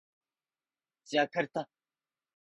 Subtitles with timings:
[1.05, 1.69] ジャカルタ